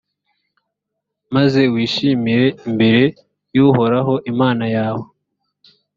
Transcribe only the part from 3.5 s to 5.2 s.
y’uhoraho imana yawe,